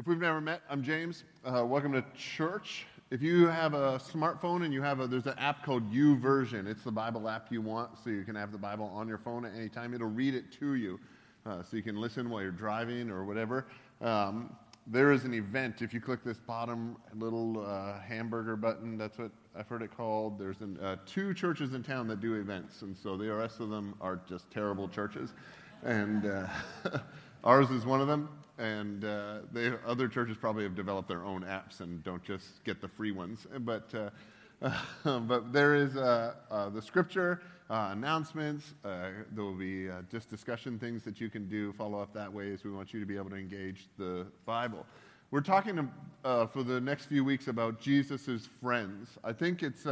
[0.00, 1.24] If we've never met, I'm James.
[1.44, 2.86] Uh, welcome to church.
[3.10, 6.66] If you have a smartphone and you have a, there's an app called YouVersion.
[6.66, 9.44] It's the Bible app you want, so you can have the Bible on your phone
[9.44, 9.92] at any time.
[9.92, 10.98] It'll read it to you,
[11.44, 13.66] uh, so you can listen while you're driving or whatever.
[14.00, 15.82] Um, there is an event.
[15.82, 20.38] If you click this bottom little uh, hamburger button, that's what I've heard it called.
[20.38, 23.68] There's an, uh, two churches in town that do events, and so the rest of
[23.68, 25.34] them are just terrible churches.
[25.82, 26.46] And uh,
[27.44, 28.30] ours is one of them
[28.60, 32.80] and uh, they, other churches probably have developed their own apps and don't just get
[32.80, 33.46] the free ones.
[33.60, 34.70] But, uh,
[35.20, 38.74] but there is uh, uh the scripture, uh, announcements.
[38.82, 42.62] There will be just discussion things that you can do, follow up that way as
[42.62, 44.84] we want you to be able to engage the Bible.
[45.30, 45.88] We're talking
[46.22, 49.08] for the next few weeks about Jesus' friends.
[49.24, 49.86] I think it's,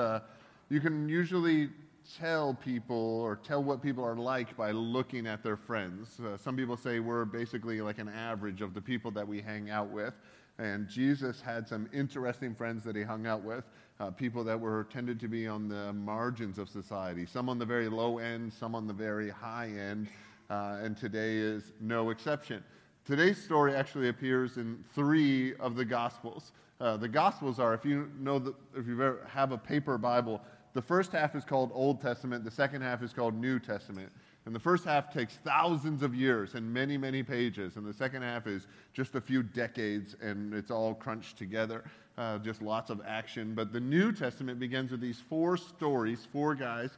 [0.69, 1.71] you can usually
[2.17, 6.19] tell people or tell what people are like by looking at their friends.
[6.21, 9.71] Uh, some people say we're basically like an average of the people that we hang
[9.71, 10.15] out with.
[10.59, 13.65] And Jesus had some interesting friends that he hung out with,
[14.01, 17.67] uh, people that were tended to be on the margins of society, some on the
[17.67, 20.09] very low end, some on the very high end,
[20.51, 22.65] uh, and today is no exception.
[23.05, 26.53] Today's story actually appears in three of the Gospels.
[26.81, 30.41] Uh, the Gospels are, if you know, the, if you have a paper Bible,
[30.79, 34.13] the first half is called Old Testament, the second half is called New Testament.
[34.47, 37.75] And the first half takes thousands of years and many, many pages.
[37.75, 41.83] And the second half is just a few decades and it's all crunched together,
[42.17, 43.57] uh, just lots of action.
[43.57, 46.29] But the New Testament begins with these four stories.
[46.33, 46.91] Four guys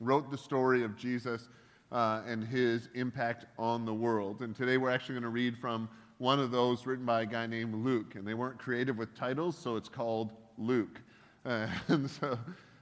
[0.00, 1.50] wrote the story of Jesus
[1.92, 4.40] uh, and his impact on the world.
[4.40, 7.46] And today we're actually going to read from one of those written by a guy
[7.46, 8.14] named Luke.
[8.14, 11.02] And they weren't creative with titles, so it's called Luke.
[11.44, 12.38] Uh, and so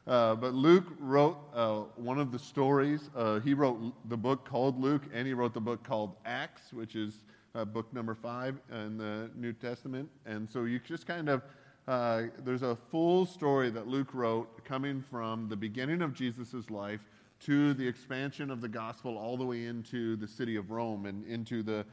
[0.07, 3.09] uh, but Luke wrote uh, one of the stories.
[3.17, 3.79] Uh, he wrote
[4.11, 7.25] the book called Luke, and he wrote the book called Acts, which is
[7.55, 10.11] uh, book number five in the New Testament.
[10.27, 11.43] And so you just kind of,
[11.89, 17.01] uh, there's a full story that Luke wrote coming from the beginning of Jesus' life
[17.41, 21.27] to the expansion of the gospel all the way into the city of Rome and
[21.27, 21.85] into the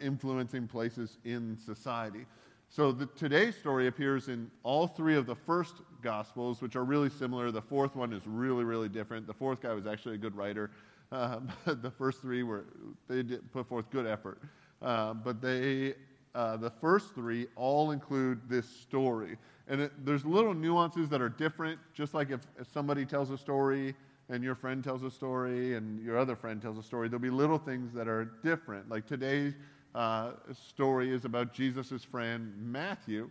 [0.00, 2.26] influencing places in society.
[2.72, 7.10] So the, today's story appears in all three of the first Gospels, which are really
[7.10, 7.50] similar.
[7.50, 9.26] The fourth one is really, really different.
[9.26, 10.70] The fourth guy was actually a good writer.
[11.10, 12.64] Uh, the first three were,
[13.08, 14.40] they did put forth good effort.
[14.80, 15.94] Uh, but they,
[16.36, 19.36] uh, the first three all include this story.
[19.66, 23.36] And it, there's little nuances that are different, just like if, if somebody tells a
[23.36, 23.96] story
[24.28, 27.30] and your friend tells a story and your other friend tells a story, there'll be
[27.30, 28.88] little things that are different.
[28.88, 29.54] Like today,
[29.94, 33.30] uh, story is about Jesus' friend Matthew,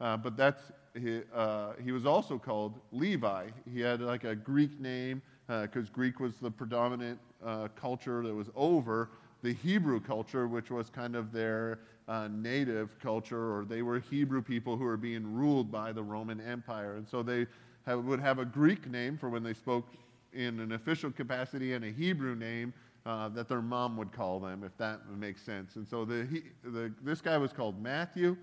[0.00, 0.62] uh, but that's,
[0.94, 3.48] he, uh, he was also called Levi.
[3.72, 8.34] He had like a Greek name because uh, Greek was the predominant uh, culture that
[8.34, 9.10] was over
[9.42, 11.78] the Hebrew culture, which was kind of their
[12.08, 16.40] uh, native culture, or they were Hebrew people who were being ruled by the Roman
[16.40, 16.96] Empire.
[16.96, 17.46] And so they
[17.86, 19.86] have, would have a Greek name for when they spoke
[20.32, 22.72] in an official capacity and a Hebrew name
[23.06, 25.76] uh, that their mom would call them, if that makes sense.
[25.76, 28.36] And so the, he, the, this guy was called Matthew,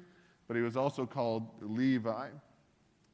[0.47, 2.29] but he was also called Levi.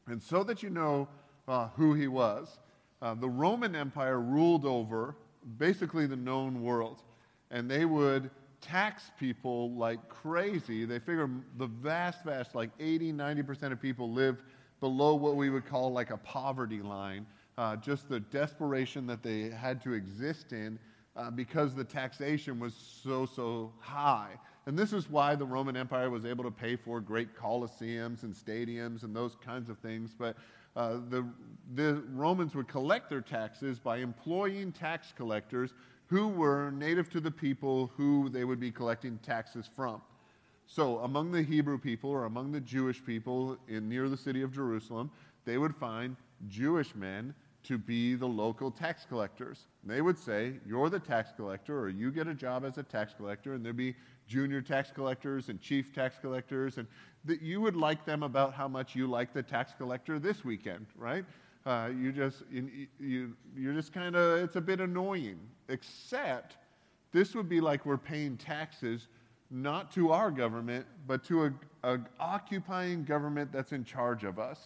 [0.07, 1.07] And so that you know
[1.47, 2.59] uh, who he was,
[3.01, 5.15] uh, the Roman Empire ruled over
[5.57, 7.01] basically the known world.
[7.49, 8.29] And they would
[8.61, 10.85] tax people like crazy.
[10.85, 14.43] They figure the vast, vast, like 80, 90% of people lived
[14.79, 17.25] below what we would call like a poverty line.
[17.57, 20.77] Uh, just the desperation that they had to exist in
[21.15, 24.31] uh, because the taxation was so, so high.
[24.65, 28.33] And this is why the Roman Empire was able to pay for great colosseums and
[28.33, 30.13] stadiums and those kinds of things.
[30.17, 30.37] But
[30.75, 31.27] uh, the,
[31.73, 35.73] the Romans would collect their taxes by employing tax collectors
[36.07, 40.01] who were native to the people who they would be collecting taxes from.
[40.65, 44.53] So, among the Hebrew people or among the Jewish people in near the city of
[44.53, 45.09] Jerusalem,
[45.45, 46.15] they would find
[46.47, 47.33] Jewish men
[47.63, 49.65] to be the local tax collectors.
[49.83, 53.13] They would say, You're the tax collector, or you get a job as a tax
[53.13, 53.95] collector, and there'd be
[54.27, 56.87] junior tax collectors and chief tax collectors, and
[57.25, 60.85] that you would like them about how much you like the tax collector this weekend,
[60.95, 61.25] right?
[61.65, 65.39] Uh, you just, you, you, you're just kind of, it's a bit annoying.
[65.67, 66.57] Except
[67.11, 69.07] this would be like we're paying taxes
[69.51, 71.53] not to our government, but to a,
[71.83, 74.59] a occupying government that's in charge of us.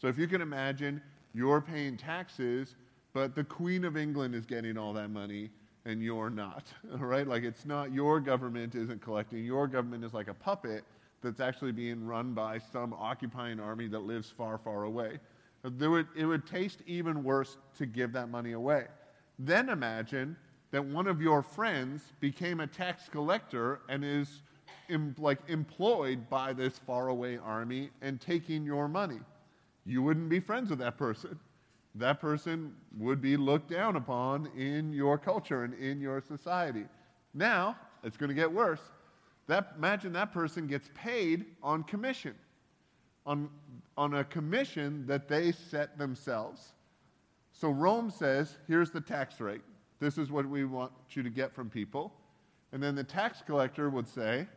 [0.00, 1.02] So if you can imagine,
[1.34, 2.76] you're paying taxes,
[3.12, 5.50] but the Queen of England is getting all that money
[5.84, 6.66] and you're not.
[6.98, 7.26] right?
[7.26, 9.44] Like it's not your government isn't collecting.
[9.44, 10.84] Your government is like a puppet
[11.22, 15.18] that's actually being run by some occupying army that lives far, far away.
[15.64, 18.86] Would, it would taste even worse to give that money away.
[19.38, 20.36] Then imagine
[20.70, 24.42] that one of your friends became a tax collector and is
[24.90, 29.20] em, like employed by this faraway army and taking your money.
[29.86, 31.38] You wouldn't be friends with that person.
[31.94, 36.84] That person would be looked down upon in your culture and in your society.
[37.34, 38.80] Now, it's going to get worse.
[39.46, 42.34] That, imagine that person gets paid on commission,
[43.26, 43.48] on,
[43.96, 46.72] on a commission that they set themselves.
[47.52, 49.62] So Rome says, here's the tax rate.
[50.00, 52.12] This is what we want you to get from people.
[52.72, 54.48] And then the tax collector would say,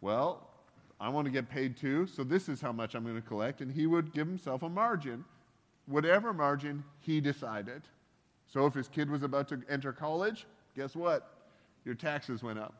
[0.00, 0.48] well,
[1.02, 3.60] I want to get paid too, so this is how much I'm going to collect.
[3.60, 5.24] And he would give himself a margin,
[5.86, 7.82] whatever margin he decided.
[8.46, 10.46] So if his kid was about to enter college,
[10.76, 11.48] guess what?
[11.84, 12.74] Your taxes went up.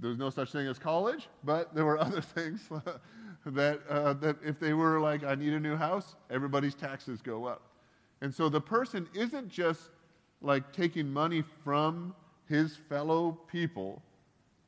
[0.00, 2.70] There was no such thing as college, but there were other things
[3.46, 7.44] that, uh, that if they were like, I need a new house, everybody's taxes go
[7.44, 7.60] up.
[8.22, 9.90] And so the person isn't just
[10.40, 12.14] like taking money from
[12.48, 14.02] his fellow people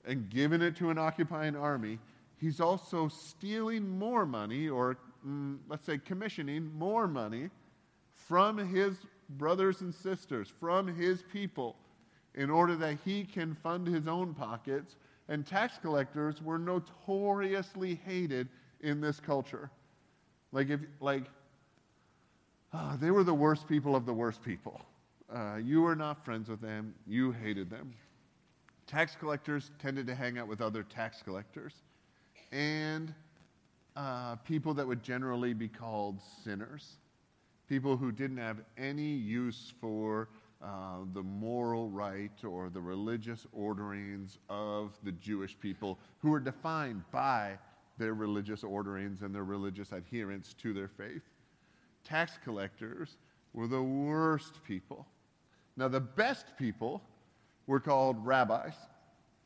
[0.04, 1.98] and giving it to an occupying army,
[2.40, 4.96] he's also stealing more money, or
[5.26, 7.50] mm, let's say commissioning more money
[8.12, 8.96] from his
[9.30, 11.76] brothers and sisters, from his people,
[12.34, 14.96] in order that he can fund his own pockets.
[15.28, 18.48] And tax collectors were notoriously hated
[18.80, 19.70] in this culture.
[20.52, 21.24] Like, if, like,
[22.72, 24.80] oh, they were the worst people of the worst people.
[25.30, 27.92] Uh, you were not friends with them, you hated them.
[28.86, 31.74] Tax collectors tended to hang out with other tax collectors
[32.52, 33.12] and
[33.96, 36.98] uh, people that would generally be called sinners,
[37.68, 40.28] people who didn't have any use for
[40.62, 47.02] uh, the moral right or the religious orderings of the Jewish people, who were defined
[47.12, 47.58] by
[47.98, 51.22] their religious orderings and their religious adherence to their faith.
[52.04, 53.16] Tax collectors
[53.52, 55.06] were the worst people.
[55.76, 57.02] Now, the best people
[57.66, 58.74] were called rabbis.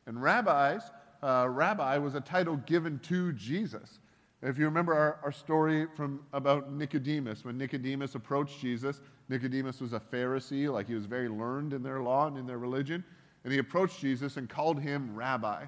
[0.05, 0.83] And rabbis,
[1.23, 3.99] uh, rabbi was a title given to Jesus.
[4.41, 8.99] If you remember our, our story from about Nicodemus, when Nicodemus approached Jesus,
[9.29, 12.57] Nicodemus was a Pharisee, like he was very learned in their law and in their
[12.57, 13.03] religion,
[13.45, 15.65] and he approached Jesus and called him rabbi.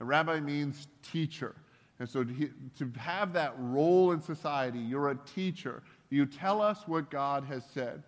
[0.00, 1.54] And rabbi means teacher.
[2.00, 5.82] And so to have that role in society, you're a teacher.
[6.10, 8.02] You tell us what God has said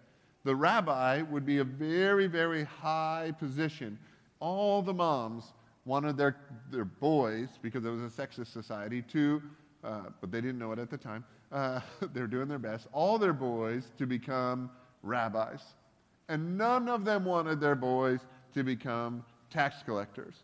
[0.45, 3.99] the rabbi would be a very, very high position.
[4.41, 5.53] All the moms
[5.88, 6.37] wanted their,
[6.70, 9.43] their boys, because it was a sexist society, to,
[9.82, 11.81] uh, but they didn't know it at the time, uh,
[12.12, 14.70] they were doing their best, all their boys to become
[15.02, 15.62] rabbis.
[16.29, 18.20] And none of them wanted their boys
[18.55, 20.35] to become tax collectors.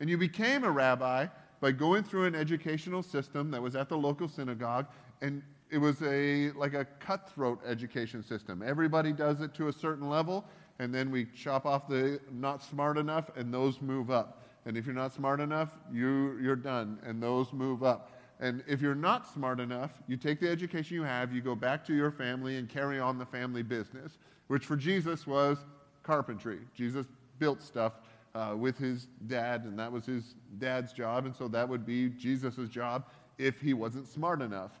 [0.00, 1.26] And you became a rabbi
[1.60, 4.86] by going through an educational system that was at the local synagogue
[5.20, 8.62] and it was a like a cutthroat education system.
[8.64, 10.44] Everybody does it to a certain level,
[10.78, 14.43] and then we chop off the not smart enough, and those move up.
[14.66, 18.10] And if you're not smart enough, you, you're done, and those move up.
[18.40, 21.84] And if you're not smart enough, you take the education you have, you go back
[21.86, 24.18] to your family and carry on the family business,
[24.48, 25.58] which for Jesus was
[26.02, 26.60] carpentry.
[26.74, 27.06] Jesus
[27.38, 27.94] built stuff
[28.34, 32.08] uh, with his dad, and that was his dad's job, and so that would be
[32.08, 33.06] Jesus' job
[33.38, 34.72] if he wasn't smart enough.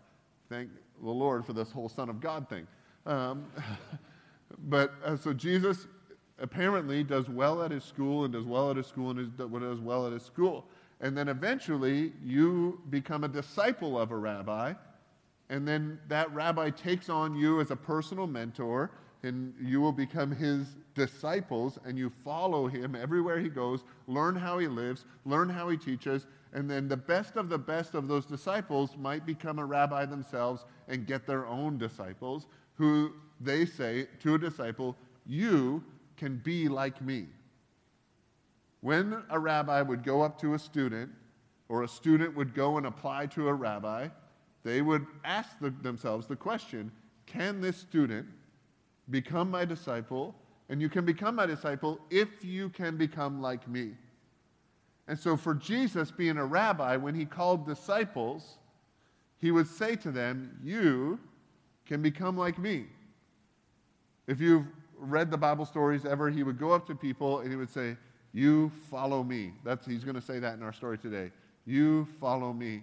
[0.48, 0.70] Thank
[1.02, 2.66] the Lord for this whole Son of God thing.
[3.06, 3.46] Um,
[4.68, 5.86] but uh, so Jesus
[6.38, 10.06] apparently does well at his school and does well at his school and does well
[10.06, 10.66] at his school.
[11.00, 14.74] And then eventually you become a disciple of a rabbi,
[15.50, 18.90] and then that rabbi takes on you as a personal mentor,
[19.22, 24.58] and you will become his disciples, and you follow him everywhere he goes, learn how
[24.58, 28.24] he lives, learn how he teaches, and then the best of the best of those
[28.24, 34.34] disciples might become a rabbi themselves and get their own disciples who they say to
[34.34, 35.82] a disciple, You
[36.16, 37.26] can be like me.
[38.80, 41.10] When a rabbi would go up to a student,
[41.68, 44.08] or a student would go and apply to a rabbi,
[44.62, 46.90] they would ask the, themselves the question
[47.26, 48.26] Can this student
[49.10, 50.34] become my disciple?
[50.70, 53.92] And you can become my disciple if you can become like me.
[55.08, 58.56] And so, for Jesus being a rabbi, when he called disciples,
[59.38, 61.18] he would say to them, You
[61.86, 62.86] can become like me.
[64.26, 64.66] If you've
[65.04, 67.96] read the Bible stories ever, he would go up to people and he would say,
[68.32, 69.52] You follow me.
[69.64, 71.30] That's, he's going to say that in our story today.
[71.66, 72.82] You follow me.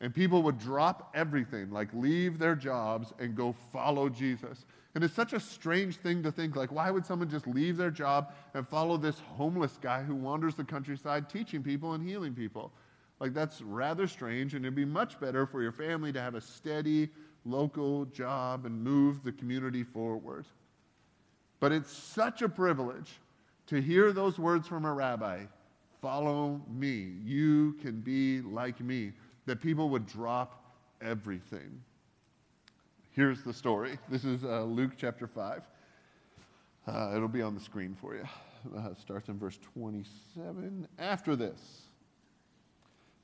[0.00, 4.64] And people would drop everything, like leave their jobs and go follow Jesus.
[4.94, 7.90] And it's such a strange thing to think, like, why would someone just leave their
[7.90, 12.72] job and follow this homeless guy who wanders the countryside teaching people and healing people?
[13.20, 16.40] Like, that's rather strange, and it'd be much better for your family to have a
[16.40, 17.10] steady
[17.44, 20.46] local job and move the community forward.
[21.60, 23.20] But it's such a privilege
[23.66, 25.44] to hear those words from a rabbi
[26.00, 27.12] Follow me.
[27.22, 29.12] You can be like me.
[29.44, 30.64] That people would drop
[31.02, 31.82] everything.
[33.10, 33.98] Here's the story.
[34.08, 35.62] This is uh, Luke chapter 5.
[36.86, 38.24] Uh, it'll be on the screen for you.
[38.76, 40.88] Uh, starts in verse 27.
[40.98, 41.82] After this,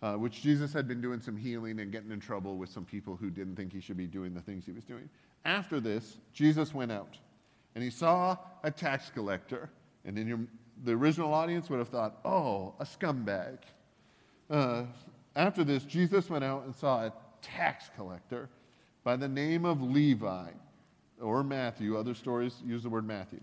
[0.03, 3.17] uh, which Jesus had been doing some healing and getting in trouble with some people
[3.17, 5.09] who didn't think he should be doing the things he was doing.
[5.45, 7.19] After this, Jesus went out
[7.77, 9.69] and he saw a tax collector.
[10.07, 10.39] And in your,
[10.85, 13.59] the original audience would have thought, oh, a scumbag.
[14.49, 14.85] Uh,
[15.37, 18.49] after this, Jesus went out and saw a tax collector
[19.05, 20.49] by the name of Levi
[21.21, 21.99] or Matthew.
[21.99, 23.41] Other stories use the word Matthew.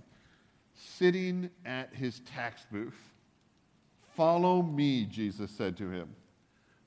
[0.73, 3.11] Sitting at his tax booth.
[4.15, 6.09] Follow me, Jesus said to him.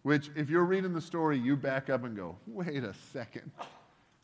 [0.02, 3.52] Which, if you're reading the story, you back up and go, wait a second.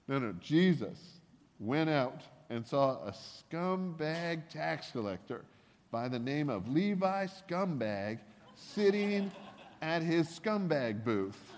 [0.08, 1.20] No, no, Jesus
[1.60, 2.22] went out
[2.52, 5.42] and saw a scumbag tax collector
[5.90, 8.18] by the name of Levi Scumbag
[8.54, 9.32] sitting
[9.80, 11.54] at his scumbag booth.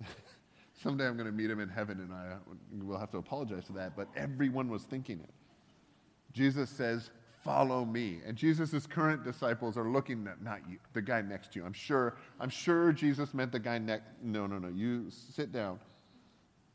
[0.82, 2.34] Someday I'm going to meet him in heaven and I
[2.84, 5.30] will have to apologize for that, but everyone was thinking it.
[6.32, 7.10] Jesus says,
[7.44, 8.22] follow me.
[8.26, 11.64] And Jesus' current disciples are looking at not you, the guy next to you.
[11.64, 14.06] I'm sure, I'm sure Jesus meant the guy next.
[14.20, 14.66] No, no, no.
[14.66, 15.78] You sit down.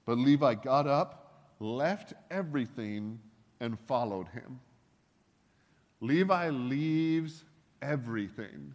[0.05, 1.26] But Levi got up,
[1.59, 3.19] left everything,
[3.59, 4.59] and followed him.
[6.01, 7.43] Levi leaves
[7.81, 8.73] everything.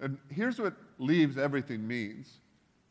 [0.00, 2.40] And here's what leaves everything means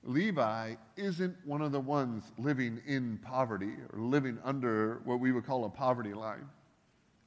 [0.04, 5.46] Levi isn't one of the ones living in poverty or living under what we would
[5.46, 6.48] call a poverty line.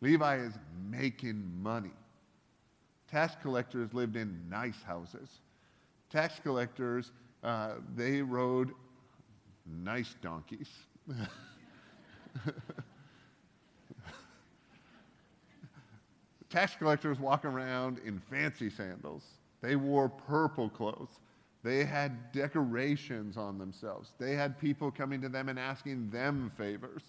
[0.01, 0.55] Levi is
[0.91, 1.93] making money.
[3.11, 5.29] Tax collectors lived in nice houses.
[6.11, 7.13] Tax collectors,
[7.45, 8.73] uh, they rode
[9.67, 10.71] nice donkeys.
[16.51, 19.25] Tax collectors walk around in fancy sandals.
[19.63, 21.09] They wore purple clothes.
[21.63, 24.13] They had decorations on themselves.
[24.19, 27.03] They had people coming to them and asking them favors.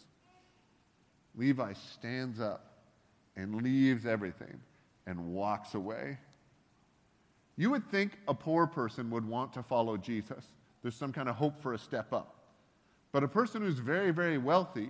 [1.35, 2.73] Levi stands up
[3.35, 4.59] and leaves everything
[5.07, 6.17] and walks away.
[7.57, 10.45] You would think a poor person would want to follow Jesus.
[10.81, 12.42] There's some kind of hope for a step up.
[13.13, 14.89] But a person who's very, very wealthy,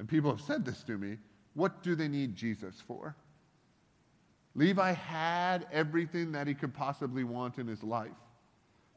[0.00, 1.18] and people have said this to me,
[1.54, 3.14] what do they need Jesus for?
[4.54, 8.10] Levi had everything that he could possibly want in his life.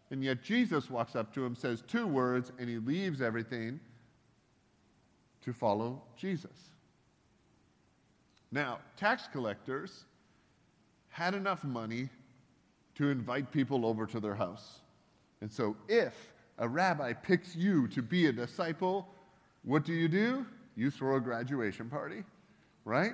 [0.09, 3.79] And yet Jesus walks up to him, says two words, and he leaves everything
[5.41, 6.71] to follow Jesus.
[8.51, 10.05] Now, tax collectors
[11.09, 12.09] had enough money
[12.95, 14.79] to invite people over to their house.
[15.41, 16.30] And so, if
[16.61, 19.07] a rabbi picks you to be a disciple,
[19.63, 20.45] what do you do?
[20.75, 22.23] You throw a graduation party,
[22.85, 23.13] right?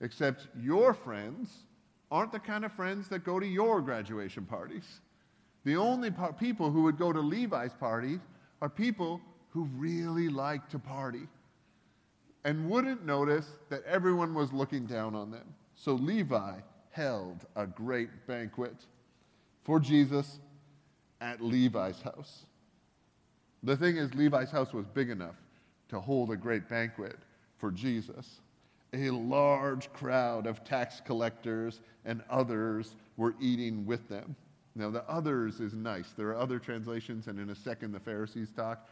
[0.00, 1.64] Except your friends
[2.10, 5.00] aren't the kind of friends that go to your graduation parties.
[5.64, 8.18] The only par- people who would go to Levi's party
[8.62, 11.28] are people who really like to party
[12.44, 15.54] and wouldn't notice that everyone was looking down on them.
[15.74, 16.54] So Levi
[16.90, 18.76] held a great banquet
[19.62, 20.40] for Jesus
[21.20, 22.46] at Levi's house.
[23.62, 25.36] The thing is, Levi's house was big enough
[25.88, 27.16] to hold a great banquet
[27.58, 28.40] for Jesus.
[28.92, 34.36] A large crowd of tax collectors and others were eating with them.
[34.74, 36.12] Now, the others is nice.
[36.16, 38.88] There are other translations, and in a second, the Pharisees talk.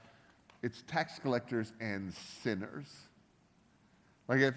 [0.63, 2.93] It's tax collectors and sinners.
[4.27, 4.55] Like, if,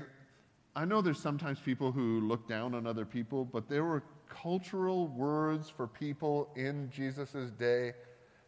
[0.76, 5.08] I know there's sometimes people who look down on other people, but there were cultural
[5.08, 7.94] words for people in Jesus' day.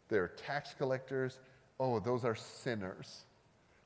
[0.09, 1.39] They're tax collectors.
[1.81, 3.25] Oh, those are sinners.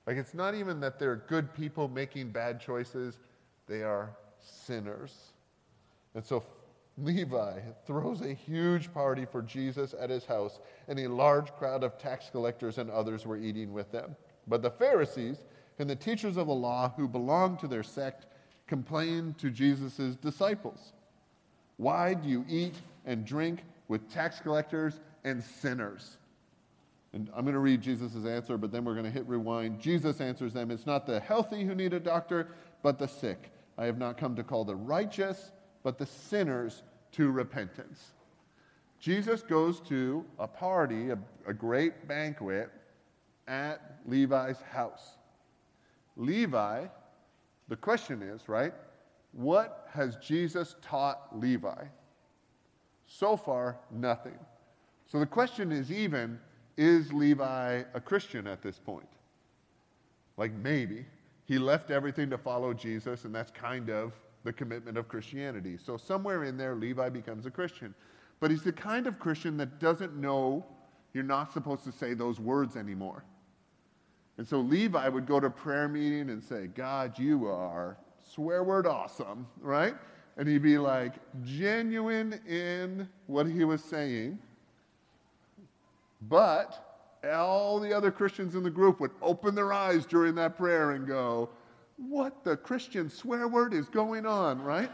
[0.05, 3.17] Like, it's not even that they're good people making bad choices,
[3.67, 4.11] they are
[4.41, 5.15] sinners.
[6.13, 6.43] And so
[6.97, 10.59] Levi throws a huge party for Jesus at his house,
[10.89, 14.17] and a large crowd of tax collectors and others were eating with them.
[14.45, 15.37] But the Pharisees
[15.79, 18.25] and the teachers of the law who belonged to their sect
[18.67, 20.91] complained to Jesus' disciples
[21.77, 22.75] Why do you eat
[23.05, 26.17] and drink with tax collectors and sinners?
[27.15, 29.79] And I'm going to read Jesus' answer, but then we're going to hit rewind.
[29.79, 32.49] Jesus answers them It's not the healthy who need a doctor,
[32.83, 33.51] but the sick.
[33.77, 35.51] I have not come to call the righteous
[35.85, 36.81] but the sinners
[37.11, 38.13] to repentance.
[38.99, 42.71] Jesus goes to a party, a, a great banquet
[43.47, 45.17] at Levi's house.
[46.17, 46.87] Levi,
[47.67, 48.73] the question is, right?
[49.31, 51.83] What has Jesus taught Levi?
[53.05, 54.39] So far, nothing.
[55.05, 56.39] So the question is even,
[56.77, 59.07] is Levi a Christian at this point?
[60.37, 61.05] Like maybe.
[61.45, 64.13] He left everything to follow Jesus, and that's kind of
[64.43, 65.77] the commitment of Christianity.
[65.77, 67.93] So somewhere in there, Levi becomes a Christian.
[68.39, 70.65] But he's the kind of Christian that doesn't know
[71.13, 73.23] you're not supposed to say those words anymore.
[74.37, 77.97] And so Levi would go to prayer meeting and say, God, you are
[78.33, 79.95] swear word awesome, right?
[80.37, 81.13] And he'd be like
[81.43, 84.37] genuine in what he was saying.
[86.21, 86.95] But
[87.33, 91.07] all the other Christians in the group would open their eyes during that prayer and
[91.07, 91.49] go,
[91.97, 94.91] What the Christian swear word is going on, right?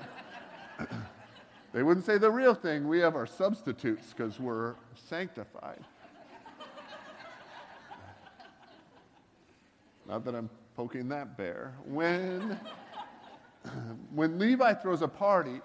[1.73, 2.87] they wouldn't say the real thing.
[2.87, 5.83] We have our substitutes because we're sanctified.
[10.07, 11.73] Not that I'm poking that bear.
[11.85, 12.59] When,
[14.13, 15.61] when Levi throws a party,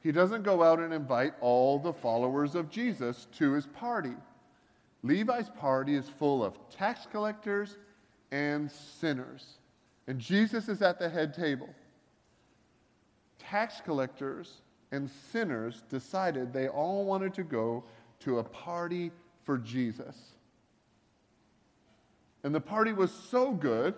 [0.00, 4.14] he doesn't go out and invite all the followers of Jesus to his party.
[5.02, 7.76] Levi's party is full of tax collectors
[8.30, 9.58] and sinners.
[10.06, 11.68] And Jesus is at the head table.
[13.38, 17.84] Tax collectors and sinners decided they all wanted to go
[18.20, 19.10] to a party
[19.44, 20.16] for Jesus.
[22.44, 23.94] And the party was so good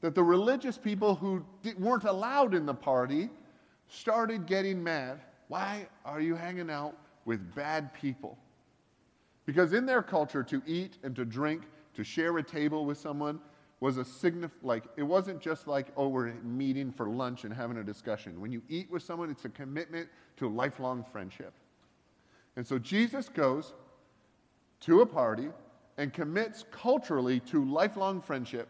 [0.00, 1.44] that the religious people who
[1.78, 3.30] weren't allowed in the party
[3.88, 5.20] started getting mad.
[5.48, 8.38] Why are you hanging out with bad people?
[9.46, 11.62] Because in their culture, to eat and to drink,
[11.94, 13.40] to share a table with someone,
[13.80, 17.76] was a signif- like it wasn't just like oh we're meeting for lunch and having
[17.76, 20.08] a discussion when you eat with someone it's a commitment
[20.38, 21.52] to lifelong friendship
[22.56, 23.74] and so jesus goes
[24.80, 25.48] to a party
[25.98, 28.68] and commits culturally to lifelong friendship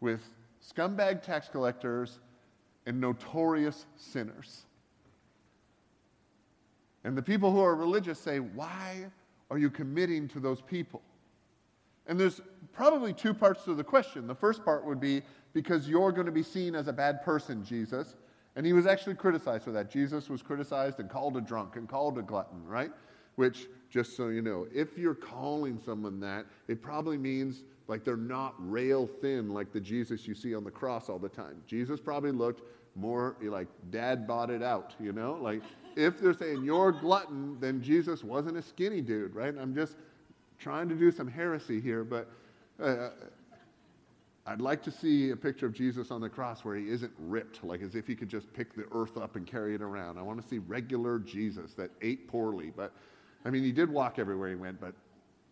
[0.00, 0.20] with
[0.62, 2.20] scumbag tax collectors
[2.86, 4.66] and notorious sinners.
[7.04, 9.06] And the people who are religious say, Why
[9.52, 11.02] are you committing to those people?
[12.06, 12.40] And there's
[12.72, 14.26] probably two parts to the question.
[14.26, 15.20] The first part would be
[15.52, 18.16] because you're going to be seen as a bad person, Jesus.
[18.56, 19.90] And he was actually criticized for that.
[19.90, 22.90] Jesus was criticized and called a drunk and called a glutton, right?
[23.36, 24.66] Which just so you know.
[24.74, 29.80] If you're calling someone that, it probably means like they're not rail thin like the
[29.80, 31.62] Jesus you see on the cross all the time.
[31.66, 32.62] Jesus probably looked
[32.96, 35.34] more like dad bought it out, you know?
[35.34, 35.60] Like
[35.96, 39.54] if they're saying you're glutton, then Jesus wasn't a skinny dude, right?
[39.58, 39.96] I'm just
[40.58, 42.28] trying to do some heresy here, but
[42.82, 43.10] uh,
[44.46, 47.62] I'd like to see a picture of Jesus on the cross where he isn't ripped,
[47.62, 50.18] like as if he could just pick the earth up and carry it around.
[50.18, 52.92] I want to see regular Jesus that ate poorly, but
[53.44, 54.94] I mean, he did walk everywhere he went, but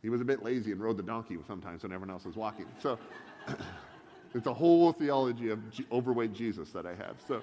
[0.03, 2.67] he was a bit lazy and rode the donkey sometimes when everyone else was walking.
[2.83, 2.99] So
[4.35, 7.17] it's a whole theology of G- overweight Jesus that I have.
[7.29, 7.43] So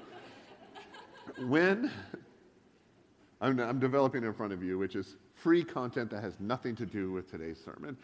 [1.48, 1.92] when
[3.40, 6.86] I'm, I'm, developing in front of you, which is free content that has nothing to
[6.86, 7.96] do with today's sermon.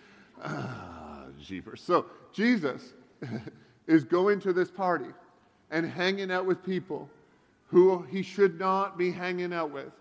[0.43, 1.81] Ah, jeepers.
[1.81, 2.93] So Jesus
[3.87, 5.09] is going to this party
[5.71, 7.09] and hanging out with people
[7.67, 9.91] who he should not be hanging out with.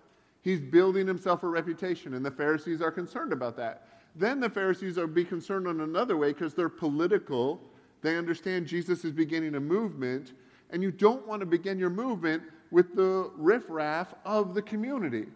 [0.42, 3.88] He's building himself a reputation, and the Pharisees are concerned about that.
[4.14, 7.60] Then the Pharisees are be concerned in another way because they're political.
[8.02, 10.32] They understand Jesus is beginning a movement,
[10.70, 12.42] and you don't want to begin your movement
[12.72, 15.26] with the riffraff of the community.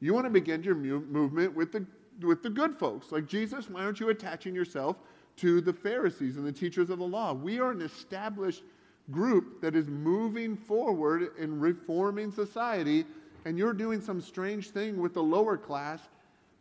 [0.00, 1.86] You want to begin your mu- movement with the,
[2.20, 3.12] with the good folks.
[3.12, 4.96] Like Jesus, why aren't you attaching yourself
[5.36, 7.32] to the Pharisees and the teachers of the law?
[7.32, 8.64] We are an established
[9.12, 13.04] group that is moving forward in reforming society
[13.44, 16.00] and you're doing some strange thing with the lower class,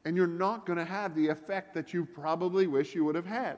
[0.05, 3.25] and you're not going to have the effect that you probably wish you would have
[3.25, 3.57] had.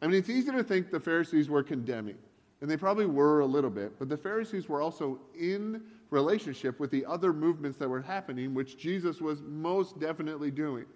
[0.00, 2.16] I mean, it's easy to think the Pharisees were condemning,
[2.64, 6.90] and they probably were a little bit, but the Pharisees were also in relationship with
[6.90, 10.86] the other movements that were happening, which Jesus was most definitely doing.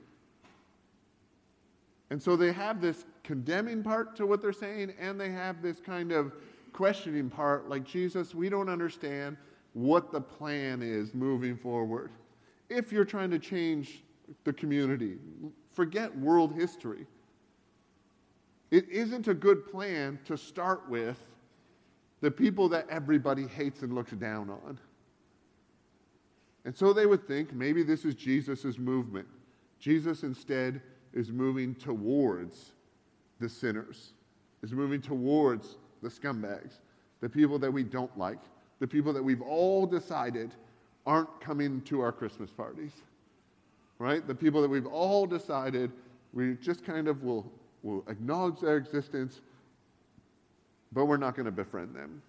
[2.09, 5.79] And so they have this condemning part to what they're saying, and they have this
[5.79, 6.33] kind of
[6.73, 9.37] questioning part like, Jesus, we don't understand
[9.75, 12.11] what the plan is moving forward.
[12.71, 14.03] If you're trying to change
[14.45, 15.19] the community,
[15.71, 17.05] forget world history.
[18.71, 21.19] It isn't a good plan to start with
[22.21, 24.79] the people that everybody hates and looks down on.
[26.65, 29.27] And so they would think maybe this is Jesus' movement.
[29.79, 30.83] Jesus instead
[31.15, 32.73] is moving towards
[33.41, 34.13] the sinners,
[34.63, 36.81] is moving towards the scumbags,
[37.21, 38.41] the people that we don't like,
[38.81, 40.55] the people that we've all decided
[41.07, 42.93] aren't coming to our Christmas parties,
[43.99, 44.27] right?
[44.27, 45.91] The people that we've all decided
[46.33, 47.51] we just kind of will,
[47.83, 49.41] will acknowledge their existence,
[50.93, 52.23] but we're not going to befriend them.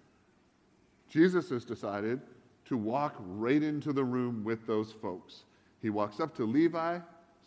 [1.08, 2.20] Jesus has decided
[2.66, 5.44] to walk right into the room with those folks.
[5.82, 6.98] He walks up to Levi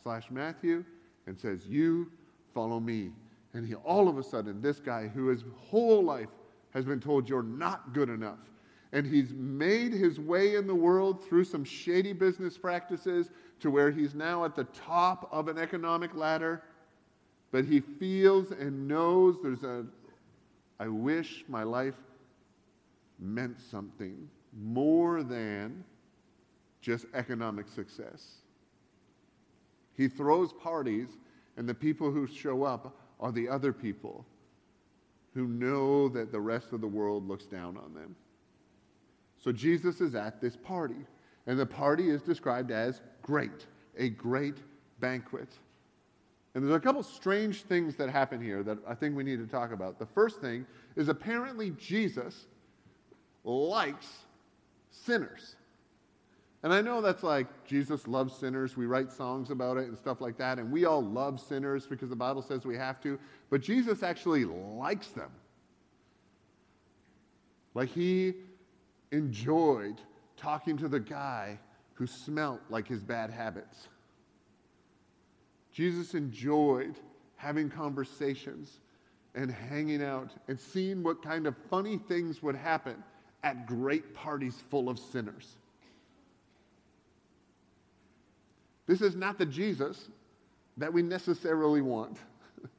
[0.02, 0.84] slash Matthew
[1.28, 2.12] and says, You
[2.54, 3.12] follow me.
[3.54, 6.30] And he all of a sudden, this guy who his whole life
[6.72, 8.40] has been told you're not good enough,
[8.92, 13.92] and he's made his way in the world through some shady business practices to where
[13.92, 16.64] he's now at the top of an economic ladder.
[17.52, 19.86] But he feels and knows there's a,
[20.80, 21.96] I wish my life
[23.20, 24.30] meant something
[24.62, 25.84] more than
[26.82, 28.38] just economic success.
[29.96, 31.08] He throws parties,
[31.58, 34.26] and the people who show up are the other people
[35.34, 38.16] who know that the rest of the world looks down on them.
[39.38, 41.06] So Jesus is at this party,
[41.48, 43.66] and the party is described as great,
[43.98, 44.58] a great
[45.00, 45.50] banquet.
[46.56, 49.48] And there's a couple strange things that happen here that I think we need to
[49.48, 49.98] talk about.
[49.98, 52.46] The first thing is apparently Jesus
[53.44, 54.08] likes
[54.92, 55.56] sinners.
[56.62, 58.78] And I know that's like Jesus loves sinners.
[58.78, 60.60] We write songs about it and stuff like that.
[60.60, 63.20] And we all love sinners because the Bible says we have to.
[63.50, 65.30] But Jesus actually likes them.
[67.74, 68.36] Like he
[69.12, 70.00] enjoyed
[70.38, 71.60] talking to the guy
[71.96, 73.90] who smelt like his bad habits.
[75.74, 76.96] Jesus enjoyed
[77.36, 78.80] having conversations
[79.36, 83.04] and hanging out and seeing what kind of funny things would happen
[83.44, 85.58] at great parties full of sinners.
[88.86, 90.10] This is not the Jesus
[90.78, 92.18] that we necessarily want.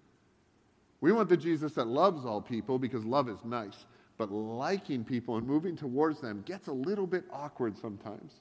[1.00, 3.86] we want the Jesus that loves all people because love is nice.
[4.16, 8.34] But liking people and moving towards them gets a little bit awkward sometimes.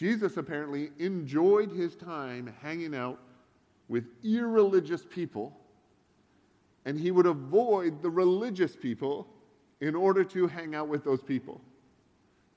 [0.00, 3.18] Jesus apparently enjoyed his time hanging out
[3.90, 5.54] with irreligious people,
[6.86, 9.26] and he would avoid the religious people
[9.82, 11.60] in order to hang out with those people.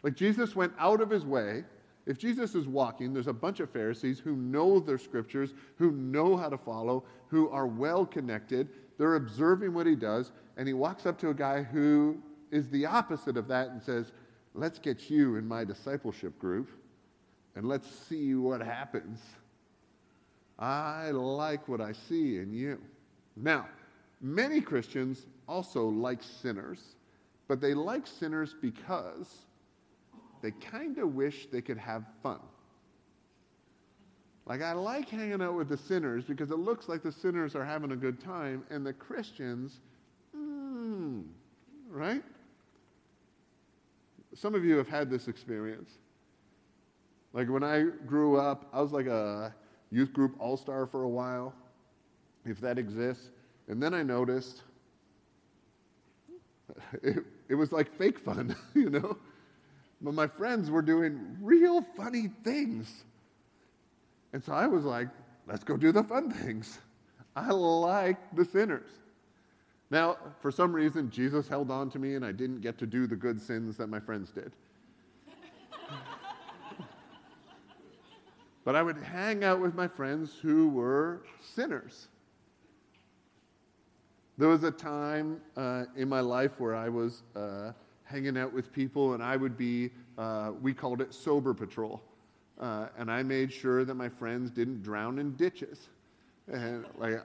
[0.04, 1.66] Like Jesus went out of his way.
[2.06, 6.38] If Jesus is walking, there's a bunch of Pharisees who know their scriptures, who know
[6.38, 8.70] how to follow, who are well connected.
[8.98, 12.86] They're observing what he does, and he walks up to a guy who is the
[12.86, 14.14] opposite of that and says,
[14.54, 16.70] Let's get you in my discipleship group
[17.56, 19.20] and let's see what happens.
[20.60, 22.80] I like what I see in you.
[23.36, 23.68] Now,
[24.22, 26.96] many Christians also like sinners,
[27.48, 29.28] but they like sinners because
[30.42, 32.40] they kind of wish they could have fun.
[34.46, 37.64] Like, I like hanging out with the sinners because it looks like the sinners are
[37.64, 39.80] having a good time, and the Christians
[40.36, 41.22] hmm,
[41.90, 42.24] right?
[44.36, 45.92] Some of you have had this experience.
[47.34, 49.54] Like when I grew up, I was like a
[49.92, 51.54] youth group all star for a while,
[52.46, 53.32] if that exists.
[53.68, 54.62] And then I noticed
[57.04, 59.18] it, it was like fake fun, you know?
[60.02, 63.04] But my friends were doing real funny things.
[64.34, 65.08] And so I was like,
[65.48, 66.80] let's go do the fun things.
[67.36, 68.90] I like the sinners.
[69.90, 73.08] Now, for some reason, Jesus held on to me and I didn't get to do
[73.08, 74.52] the good sins that my friends did.
[78.66, 82.08] But I would hang out with my friends who were sinners.
[84.38, 87.72] There was a time uh, in my life where I was uh,
[88.04, 92.02] hanging out with people and I would be, uh, we called it sober patrol.
[92.60, 95.90] Uh, and I made sure that my friends didn't drown in ditches.
[96.52, 97.22] And like,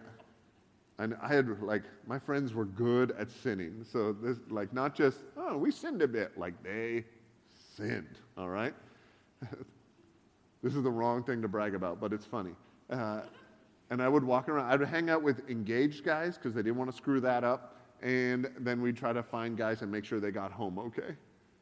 [0.98, 3.84] and I had like my friends were good at sinning.
[3.90, 7.04] So this like not just oh we sinned a bit, like they
[7.76, 8.18] sinned.
[8.36, 8.74] All right.
[10.62, 12.52] this is the wrong thing to brag about, but it's funny.
[12.90, 13.20] Uh,
[13.90, 14.70] and I would walk around.
[14.70, 17.76] I would hang out with engaged guys because they didn't want to screw that up.
[18.02, 21.16] And then we'd try to find guys and make sure they got home okay,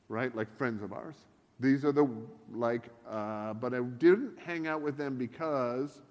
[0.09, 0.35] right?
[0.35, 1.16] Like friends of ours.
[1.61, 2.09] These are the
[2.52, 6.02] like, uh, but I didn't hang out with them because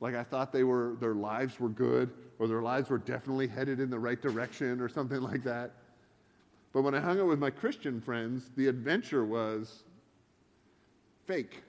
[0.00, 3.80] like I thought they were, their lives were good, or their lives were definitely headed
[3.80, 5.72] in the right direction, or something like that.
[6.72, 9.82] But when I hung out with my Christian friends, the adventure was
[11.26, 11.62] fake.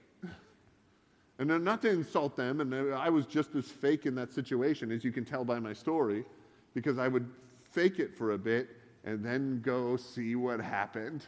[1.40, 5.02] And not to insult them, and I was just as fake in that situation, as
[5.02, 6.24] you can tell by my story,
[6.74, 7.28] because I would
[7.72, 8.68] fake it for a bit
[9.04, 11.24] and then go see what happened.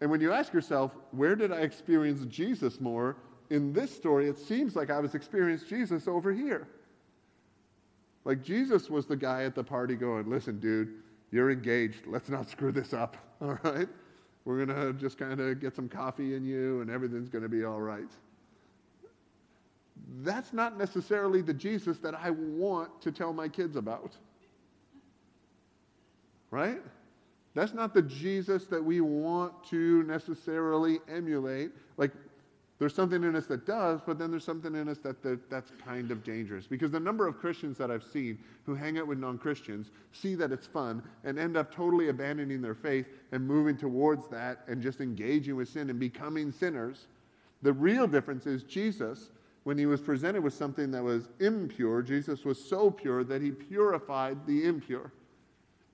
[0.00, 3.16] And when you ask yourself, where did I experience Jesus more?
[3.50, 6.68] in this story, it seems like I was experiencing Jesus over here.
[8.24, 10.94] Like Jesus was the guy at the party going, listen, dude,
[11.30, 12.06] you're engaged.
[12.06, 13.88] Let's not screw this up, all right?
[14.44, 17.48] We're going to just kind of get some coffee in you and everything's going to
[17.48, 18.10] be all right.
[20.20, 24.16] That's not necessarily the Jesus that I want to tell my kids about.
[26.50, 26.80] Right?
[27.54, 31.70] That's not the Jesus that we want to necessarily emulate.
[31.96, 32.12] Like,
[32.78, 35.72] There's something in us that does, but then there's something in us that, that that's
[35.84, 36.66] kind of dangerous.
[36.66, 40.36] Because the number of Christians that I've seen who hang out with non Christians see
[40.36, 44.80] that it's fun and end up totally abandoning their faith and moving towards that and
[44.80, 47.06] just engaging with sin and becoming sinners.
[47.62, 49.30] The real difference is Jesus,
[49.68, 53.50] when he was presented with something that was impure, Jesus was so pure that he
[53.50, 55.12] purified the impure.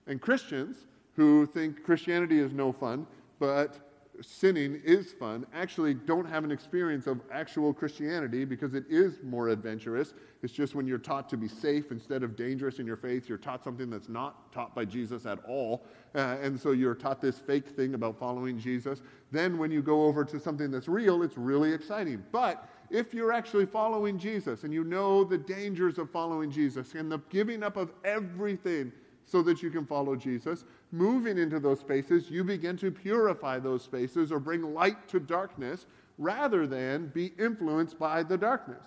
[0.06, 3.04] And Christians who think Christianity is no fun,
[3.40, 3.84] but
[4.22, 9.48] sinning is fun actually don't have an experience of actual Christianity because it is more
[9.48, 10.14] adventurous.
[10.44, 13.38] It's just when you're taught to be safe instead of dangerous in your faith, you're
[13.38, 15.84] taught something that's not taught by Jesus at all.
[16.14, 19.02] Uh, and so you're taught this fake thing about following Jesus.
[19.32, 22.22] Then when you go over to something that's real, it's really exciting.
[22.30, 27.10] But if you're actually following Jesus and you know the dangers of following Jesus and
[27.10, 28.92] the giving up of everything
[29.26, 33.82] so that you can follow Jesus, moving into those spaces, you begin to purify those
[33.82, 35.86] spaces or bring light to darkness
[36.18, 38.84] rather than be influenced by the darkness.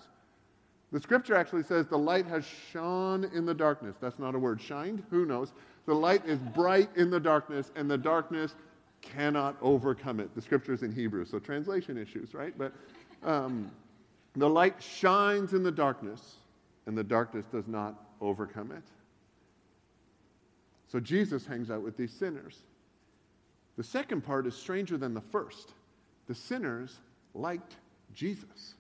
[0.92, 3.96] The scripture actually says the light has shone in the darkness.
[4.00, 4.62] That's not a word.
[4.62, 5.04] Shined?
[5.10, 5.52] Who knows?
[5.86, 8.56] The light is bright in the darkness, and the darkness
[9.02, 10.34] cannot overcome it.
[10.34, 12.58] The scripture is in Hebrew, so translation issues, right?
[12.58, 12.74] But
[13.24, 13.70] um,
[14.42, 16.36] the light shines in the darkness,
[16.86, 18.84] and the darkness does not overcome it.
[20.88, 22.60] So Jesus hangs out with these sinners.
[23.78, 25.74] The second part is stranger than the first.
[26.28, 27.00] The sinners
[27.34, 27.76] liked
[28.14, 28.76] Jesus.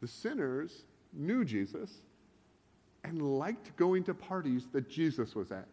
[0.00, 0.82] The sinners
[1.12, 1.90] knew Jesus
[3.04, 5.68] and liked going to parties that Jesus was at.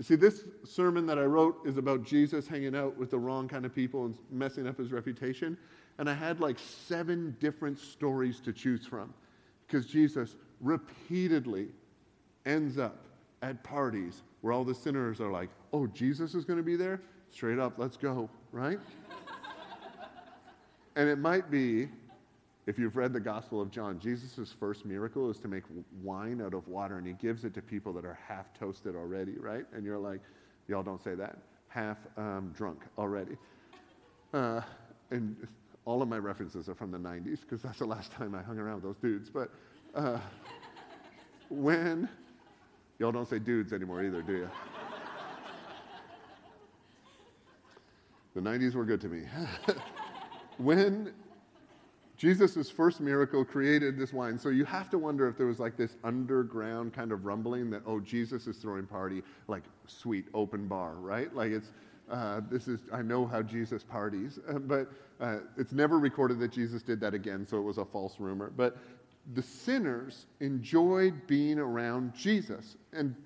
[0.00, 3.46] You see, this sermon that I wrote is about Jesus hanging out with the wrong
[3.46, 5.58] kind of people and messing up his reputation.
[5.98, 9.12] And I had like seven different stories to choose from
[9.66, 11.68] because Jesus repeatedly
[12.46, 12.96] ends up
[13.42, 17.02] at parties where all the sinners are like, oh, Jesus is going to be there?
[17.30, 18.78] Straight up, let's go, right?
[20.96, 21.90] and it might be,
[22.66, 25.64] if you've read the Gospel of John, Jesus' first miracle is to make
[26.02, 29.36] wine out of water, and he gives it to people that are half toasted already,
[29.38, 29.64] right?
[29.72, 30.20] And you're like,
[30.68, 31.38] y'all don't say that.
[31.68, 33.36] Half um, drunk already.
[34.32, 34.60] Uh,
[35.10, 35.36] and
[35.84, 38.58] all of my references are from the 90s because that's the last time I hung
[38.58, 39.30] around with those dudes.
[39.30, 39.50] But
[39.94, 40.18] uh,
[41.48, 42.08] when
[43.00, 44.50] Y'all don't say dudes anymore either, do you?
[48.34, 49.22] the 90s were good to me.
[50.58, 51.14] when
[52.20, 55.78] Jesus' first miracle created this wine, so you have to wonder if there was like
[55.78, 60.96] this underground kind of rumbling that, oh, Jesus is throwing party, like sweet open bar,
[60.96, 61.34] right?
[61.34, 61.72] Like it's,
[62.10, 66.52] uh, this is, I know how Jesus parties, uh, but uh, it's never recorded that
[66.52, 68.52] Jesus did that again, so it was a false rumor.
[68.54, 68.76] But
[69.32, 72.76] the sinners enjoyed being around Jesus.
[72.92, 73.16] And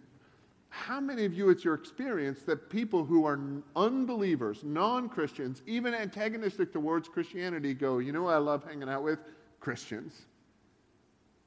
[0.74, 3.38] how many of you, it's your experience that people who are
[3.76, 9.20] unbelievers, non Christians, even antagonistic towards Christianity, go, you know I love hanging out with?
[9.60, 10.22] Christians.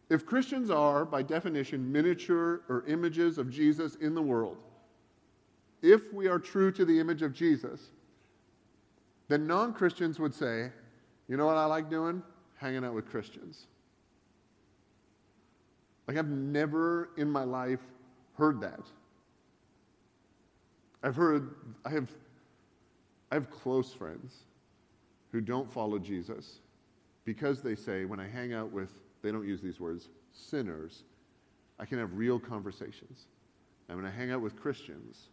[0.09, 4.57] If Christians are, by definition, miniature or images of Jesus in the world,
[5.81, 7.91] if we are true to the image of Jesus,
[9.27, 10.71] then non Christians would say,
[11.27, 12.23] you know what I like doing?
[12.55, 13.67] Hanging out with Christians.
[16.07, 17.81] Like, I've never in my life
[18.37, 18.79] heard that.
[21.03, 21.55] I've heard,
[21.85, 22.09] I have,
[23.31, 24.35] I have close friends
[25.31, 26.59] who don't follow Jesus
[27.25, 31.03] because they say, when I hang out with, they don't use these words, sinners,
[31.79, 33.25] I can have real conversations.
[33.89, 35.27] And when I hang out with Christians,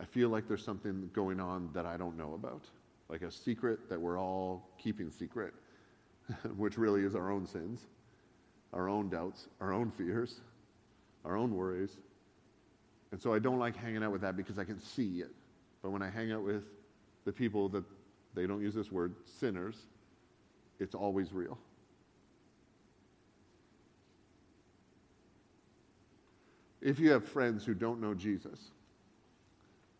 [0.00, 2.64] I feel like there's something going on that I don't know about,
[3.08, 5.54] like a secret that we're all keeping secret,
[6.56, 7.86] which really is our own sins
[8.72, 10.40] our own doubts, our own fears,
[11.24, 11.96] our own worries.
[13.12, 15.30] And so I don't like hanging out with that because I can see it.
[15.82, 16.64] But when I hang out with
[17.24, 17.84] the people that
[18.34, 19.76] they don't use this word, sinners,
[20.78, 21.58] it's always real.
[26.82, 28.70] If you have friends who don't know Jesus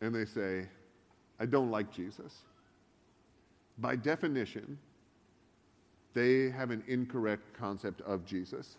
[0.01, 0.67] and they say,
[1.41, 2.33] I don't like Jesus,
[3.79, 4.79] by definition,
[6.15, 8.77] they have an incorrect concept of Jesus.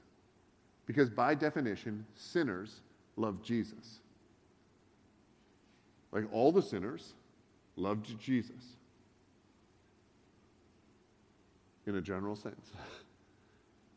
[0.86, 2.82] Because by definition, sinners
[3.16, 4.00] love Jesus.
[6.12, 7.14] Like all the sinners
[7.76, 8.76] loved Jesus
[11.86, 12.72] in a general sense.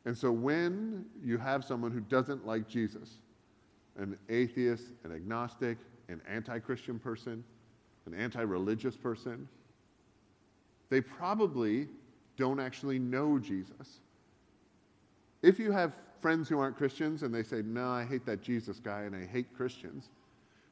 [0.06, 3.18] And so when you have someone who doesn't like Jesus,
[3.98, 7.44] an atheist, an agnostic, an anti Christian person,
[8.06, 9.46] an anti religious person,
[10.88, 11.86] they probably
[12.36, 14.00] don't actually know Jesus.
[15.42, 18.80] If you have friends who aren't Christians and they say, No, I hate that Jesus
[18.80, 20.08] guy and I hate Christians,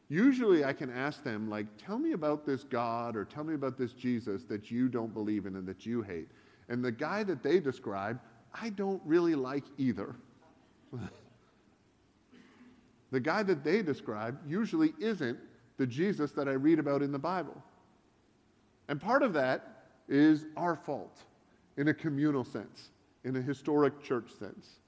[0.09, 3.77] usually I can ask them, like, tell me about this God or tell me about
[3.79, 6.29] this Jesus that you don't believe in and that you hate.
[6.69, 8.21] And the guy that they describe,
[8.55, 10.15] I don't really like either.
[13.11, 15.39] the guy that they describe usually isn't
[15.77, 17.63] the Jesus that I read about in the Bible.
[18.89, 21.19] And part of that is our fault
[21.77, 22.91] in a communal sense,
[23.25, 24.81] in a historic church sense.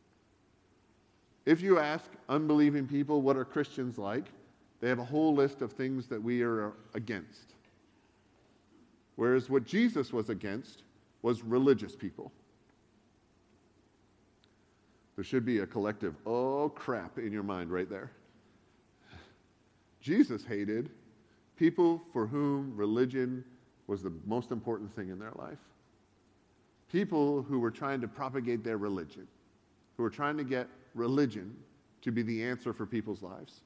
[1.46, 4.26] If you ask unbelieving people what are Christians like,
[4.80, 7.54] they have a whole list of things that we are against.
[9.16, 10.82] Whereas what Jesus was against
[11.22, 12.32] was religious people.
[15.16, 18.10] There should be a collective, oh crap, in your mind right there.
[20.00, 20.88] Jesus hated
[21.56, 23.44] people for whom religion
[23.86, 25.58] was the most important thing in their life.
[26.90, 29.26] People who were trying to propagate their religion,
[29.98, 31.54] who were trying to get religion
[32.00, 33.60] to be the answer for people's lives.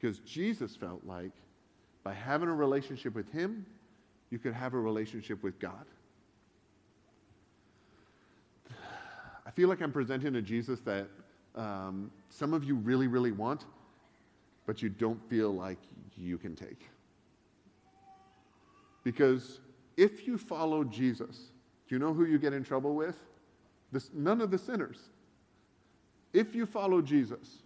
[0.00, 1.32] Because Jesus felt like
[2.02, 3.66] by having a relationship with Him,
[4.30, 5.84] you could have a relationship with God.
[9.46, 11.08] I feel like I'm presenting a Jesus that
[11.56, 13.64] um, some of you really, really want,
[14.64, 15.78] but you don't feel like
[16.16, 16.88] you can take.
[19.02, 19.60] Because
[19.96, 21.50] if you follow Jesus,
[21.88, 23.16] do you know who you get in trouble with?
[23.92, 25.00] This, none of the sinners.
[26.32, 27.64] If you follow Jesus,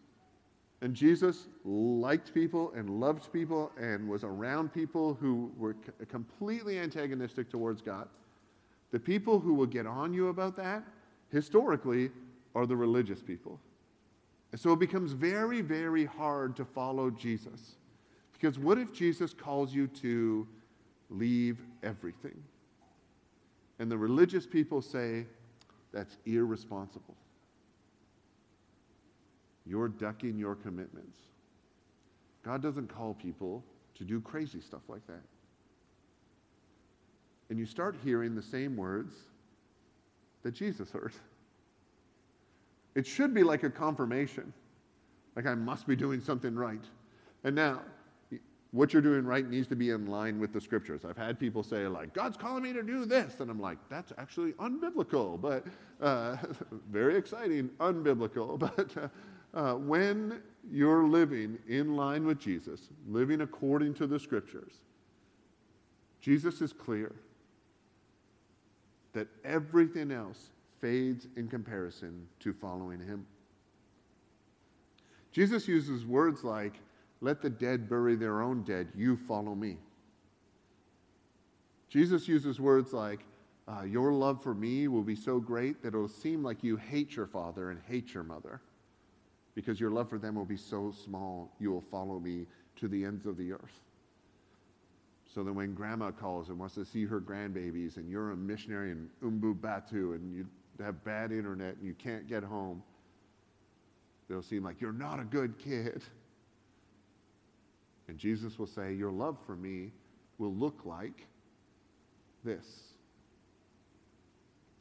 [0.85, 5.75] and Jesus liked people and loved people and was around people who were
[6.11, 8.07] completely antagonistic towards God,
[8.91, 10.85] the people who will get on you about that,
[11.33, 12.11] historically,
[12.55, 13.59] are the religious people.
[14.53, 17.77] And so it becomes very, very hard to follow Jesus.
[18.35, 20.47] Because what if Jesus calls you to
[21.09, 22.37] leave everything?
[23.79, 25.25] And the religious people say,
[25.95, 27.17] that's irresponsible.
[29.67, 31.19] You're ducking your commitments.
[32.45, 35.23] God doesn't call people to do crazy stuff like that.
[37.51, 39.15] And you start hearing the same words
[40.43, 41.13] that Jesus heard.
[42.95, 44.53] It should be like a confirmation,
[45.37, 46.85] like I must be doing something right.
[47.43, 47.81] And now,
[48.75, 51.03] what you're doing right needs to be in line with the scriptures.
[51.09, 53.39] I've had people say, like, God's calling me to do this.
[53.39, 55.65] And I'm like, that's actually unbiblical, but
[56.01, 56.37] uh,
[56.91, 58.59] very exciting, unbiblical.
[58.77, 59.09] But uh,
[59.55, 64.73] uh, when you're living in line with Jesus, living according to the scriptures,
[66.21, 67.13] Jesus is clear
[69.13, 73.25] that everything else fades in comparison to following him.
[75.31, 76.81] Jesus uses words like,
[77.21, 79.77] let the dead bury their own dead, you follow me.
[81.89, 83.21] Jesus uses words like,
[83.69, 87.15] uh, Your love for me will be so great that it'll seem like you hate
[87.15, 88.61] your father and hate your mother
[89.55, 93.05] because your love for them will be so small, you will follow me to the
[93.05, 93.81] ends of the earth.
[95.33, 98.91] So that when grandma calls and wants to see her grandbabies, and you're a missionary
[98.91, 100.47] in Uluwatu and you
[100.83, 102.83] have bad internet and you can't get home,
[104.29, 106.03] they'll seem like you're not a good kid.
[108.09, 109.93] And Jesus will say, Your love for me
[110.39, 111.27] will look like
[112.45, 112.67] this.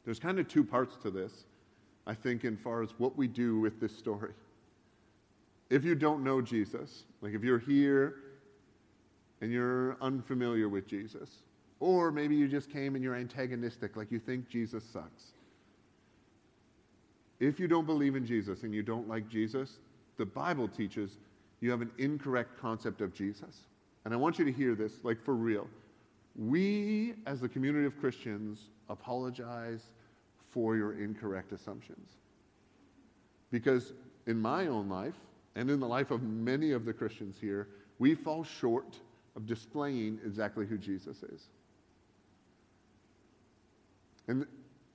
[0.04, 1.32] There's kind of two parts to this,
[2.06, 4.34] I think, in far as what we do with this story
[5.70, 8.16] if you don't know Jesus, like if you're here
[9.40, 11.42] and you're unfamiliar with Jesus,
[11.80, 15.32] or maybe you just came and you're antagonistic, like you think Jesus sucks.
[17.40, 19.78] If you don't believe in Jesus and you don't like Jesus,
[20.16, 21.18] the Bible teaches
[21.60, 23.66] you have an incorrect concept of Jesus.
[24.04, 25.66] And I want you to hear this, like for real.
[26.36, 29.92] We, as the community of Christians, apologize
[30.50, 32.12] for your incorrect assumptions.
[33.50, 33.92] Because
[34.26, 35.14] in my own life,
[35.56, 38.98] and in the life of many of the Christians here, we fall short
[39.36, 41.48] of displaying exactly who Jesus is.
[44.26, 44.46] And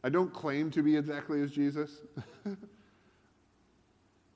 [0.04, 1.98] I don't claim to be exactly as Jesus,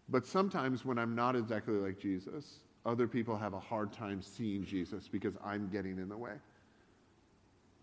[0.10, 4.66] but sometimes when I'm not exactly like Jesus, other people have a hard time seeing
[4.66, 6.34] Jesus because I'm getting in the way.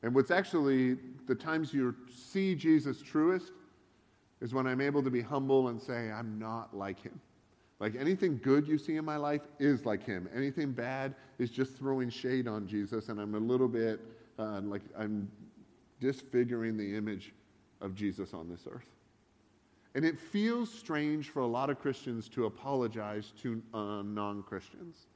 [0.03, 3.53] And what's actually the times you see Jesus truest
[4.41, 7.21] is when I'm able to be humble and say, I'm not like him.
[7.81, 10.29] Like anything good you see in my life is like him.
[10.37, 14.01] Anything bad is just throwing shade on Jesus, and I'm a little bit
[14.39, 15.31] uh, like I'm
[15.99, 17.33] disfiguring the image
[17.81, 18.89] of Jesus on this earth.
[19.95, 25.07] And it feels strange for a lot of Christians to apologize to uh, non Christians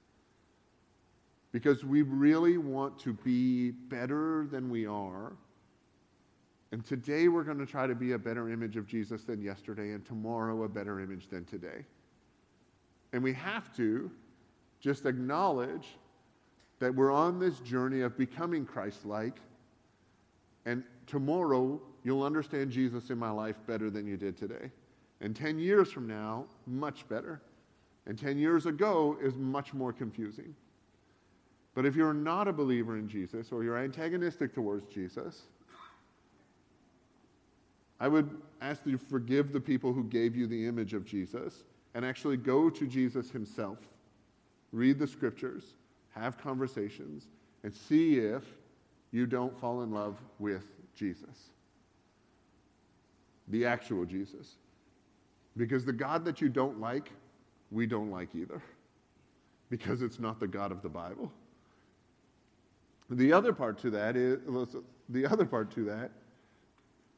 [1.53, 5.35] because we really want to be better than we are.
[6.73, 9.93] And today we're going to try to be a better image of Jesus than yesterday,
[9.93, 11.85] and tomorrow a better image than today.
[13.15, 14.11] And we have to
[14.85, 15.97] Just acknowledge
[16.79, 19.39] that we're on this journey of becoming Christ like.
[20.67, 24.71] And tomorrow, you'll understand Jesus in my life better than you did today.
[25.23, 27.41] And 10 years from now, much better.
[28.05, 30.55] And 10 years ago is much more confusing.
[31.75, 35.45] But if you're not a believer in Jesus or you're antagonistic towards Jesus,
[37.99, 41.65] I would ask that you forgive the people who gave you the image of Jesus
[41.95, 43.79] and actually go to Jesus himself.
[44.73, 45.65] Read the scriptures,
[46.15, 47.29] have conversations,
[47.63, 48.43] and see if
[49.13, 50.65] you don't fall in love with
[50.95, 51.51] Jesus.
[53.49, 54.57] The actual Jesus.
[55.57, 57.11] Because the God that you don't like,
[57.71, 58.61] we don't like either.
[59.71, 61.31] Because it's not the God of the Bible.
[63.11, 64.41] The other part to that is
[65.09, 66.11] the other part to that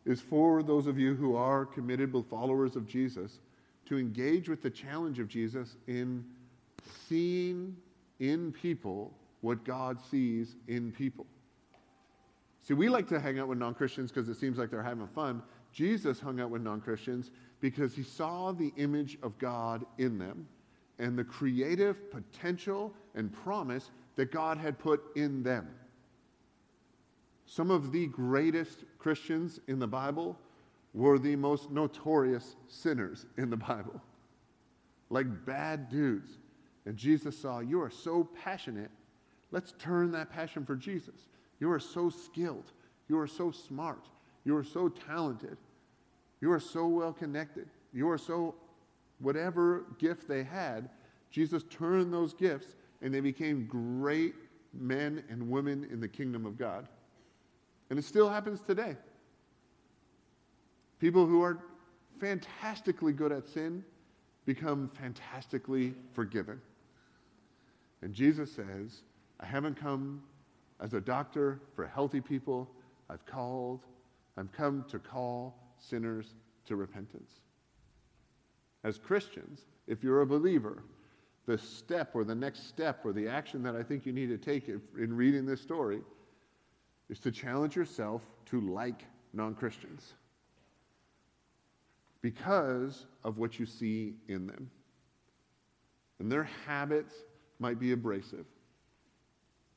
[0.04, 3.38] is for those of you who are committed followers of Jesus
[3.86, 6.24] to engage with the challenge of Jesus in
[7.08, 7.76] seeing
[8.20, 11.26] in people what God sees in people.
[12.62, 15.06] See, we like to hang out with non Christians because it seems like they're having
[15.06, 15.42] fun.
[15.72, 17.30] Jesus hung out with non Christians
[17.60, 20.48] because he saw the image of God in them
[20.98, 25.68] and the creative potential and promise that God had put in them.
[27.44, 30.36] Some of the greatest Christians in the Bible
[30.96, 34.00] were the most notorious sinners in the Bible,
[35.10, 36.38] like bad dudes.
[36.86, 38.90] And Jesus saw, You are so passionate.
[39.52, 41.28] Let's turn that passion for Jesus.
[41.60, 42.72] You are so skilled.
[43.08, 44.06] You are so smart.
[44.44, 45.58] You are so talented.
[46.40, 47.68] You are so well connected.
[47.92, 48.54] You are so,
[49.18, 50.88] whatever gift they had,
[51.30, 54.34] Jesus turned those gifts and they became great
[54.72, 56.88] men and women in the kingdom of God.
[57.90, 58.96] And it still happens today.
[60.98, 61.58] People who are
[62.20, 63.84] fantastically good at sin
[64.46, 66.60] become fantastically forgiven.
[68.02, 69.02] And Jesus says,
[69.40, 70.22] I haven't come
[70.80, 72.70] as a doctor for healthy people.
[73.10, 73.80] I've called,
[74.36, 76.34] I've come to call sinners
[76.66, 77.32] to repentance.
[78.84, 80.82] As Christians, if you're a believer,
[81.46, 84.38] the step or the next step or the action that I think you need to
[84.38, 86.00] take in reading this story
[87.08, 90.14] is to challenge yourself to like non Christians
[92.26, 94.68] because of what you see in them.
[96.18, 97.14] And their habits
[97.60, 98.46] might be abrasive,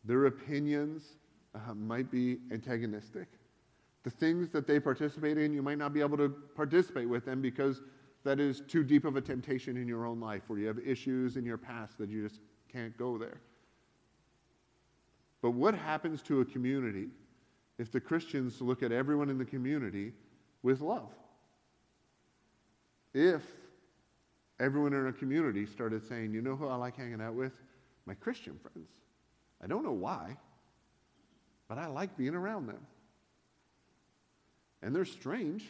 [0.03, 1.03] their opinions
[1.53, 3.27] uh, might be antagonistic.
[4.01, 7.39] The things that they participate in, you might not be able to participate with them
[7.39, 7.81] because
[8.23, 11.37] that is too deep of a temptation in your own life, where you have issues
[11.37, 12.39] in your past that you just
[12.71, 13.41] can't go there.
[15.43, 17.09] But what happens to a community
[17.77, 20.13] if the Christians look at everyone in the community
[20.63, 21.11] with love?
[23.13, 23.43] If
[24.59, 27.53] everyone in a community started saying, you know who I like hanging out with?
[28.05, 28.89] My Christian friends.
[29.61, 30.37] I don't know why,
[31.67, 32.79] but I like being around them.
[34.81, 35.65] And they're strange,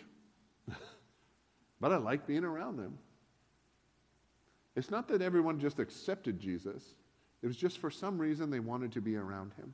[1.82, 2.98] but I like being around them.
[4.76, 6.84] It's not that everyone just accepted Jesus,
[7.42, 9.74] it was just for some reason they wanted to be around him.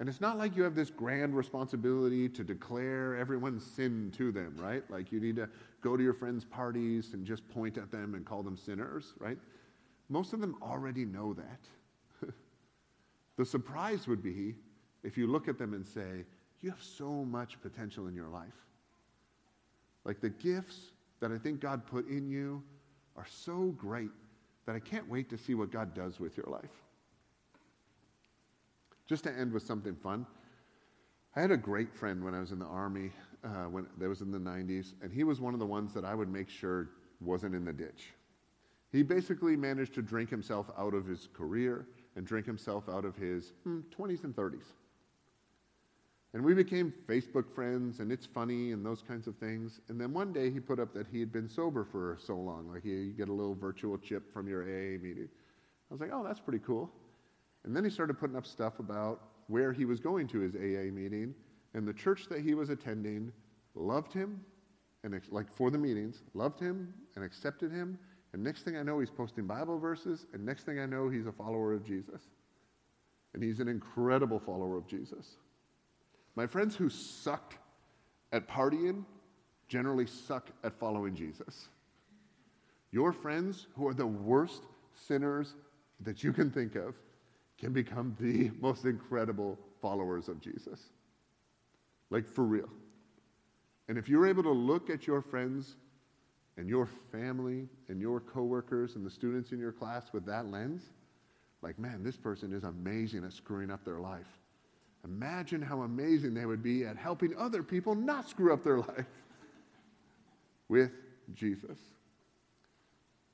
[0.00, 4.54] And it's not like you have this grand responsibility to declare everyone's sin to them,
[4.58, 4.82] right?
[4.90, 5.48] Like you need to
[5.84, 9.36] go to your friends' parties and just point at them and call them sinners, right?
[10.08, 12.30] Most of them already know that.
[13.36, 14.54] the surprise would be
[15.02, 16.24] if you look at them and say,
[16.62, 18.54] You have so much potential in your life.
[20.04, 22.62] Like the gifts that I think God put in you
[23.16, 24.10] are so great
[24.66, 26.72] that I can't wait to see what God does with your life.
[29.06, 30.26] Just to end with something fun,
[31.36, 33.10] I had a great friend when I was in the Army,
[33.44, 36.04] uh, when that was in the 90s, and he was one of the ones that
[36.04, 36.90] I would make sure
[37.20, 38.12] wasn't in the ditch.
[38.92, 41.86] He basically managed to drink himself out of his career
[42.16, 44.66] and drink himself out of his hmm, 20s and 30s.
[46.32, 49.80] And we became Facebook friends, and it's funny and those kinds of things.
[49.88, 52.68] And then one day he put up that he had been sober for so long.
[52.72, 55.28] Like you get a little virtual chip from your AA meeting.
[55.90, 56.90] I was like, oh, that's pretty cool.
[57.64, 60.92] And then he started putting up stuff about where he was going to his AA
[60.92, 61.34] meeting,
[61.74, 63.32] and the church that he was attending
[63.74, 64.40] loved him,
[65.02, 67.98] and like for the meetings, loved him and accepted him.
[68.32, 71.26] And next thing I know, he's posting Bible verses, and next thing I know, he's
[71.26, 72.22] a follower of Jesus.
[73.34, 75.36] And he's an incredible follower of Jesus.
[76.36, 77.56] My friends who sucked
[78.32, 79.04] at partying
[79.68, 81.68] generally suck at following Jesus.
[82.90, 84.62] Your friends who are the worst
[84.94, 85.54] sinners
[86.00, 86.94] that you can think of
[87.58, 90.90] can become the most incredible followers of Jesus.
[92.14, 92.68] Like for real.
[93.88, 95.74] And if you're able to look at your friends
[96.56, 100.84] and your family and your coworkers and the students in your class with that lens,
[101.60, 104.28] like, man, this person is amazing at screwing up their life.
[105.02, 109.06] Imagine how amazing they would be at helping other people not screw up their life
[110.68, 110.92] with
[111.34, 111.78] Jesus.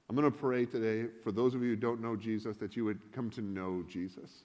[0.08, 2.86] I'm going to pray today for those of you who don't know Jesus that you
[2.86, 4.44] would come to know Jesus.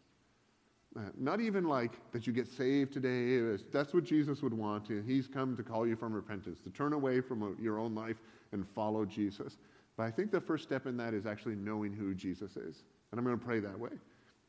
[1.18, 3.62] Not even like that you get saved today.
[3.72, 4.88] That's what Jesus would want.
[5.06, 8.16] He's come to call you from repentance, to turn away from uh, your own life
[8.54, 9.58] and follow Jesus.
[9.98, 12.84] But I think the first step in that is actually knowing who Jesus is.
[13.12, 13.92] And I'm going to pray that way.